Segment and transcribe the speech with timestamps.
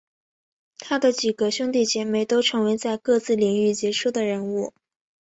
[0.79, 4.73] 他的几个兄弟姐妹都成为在各自领域杰出的人物。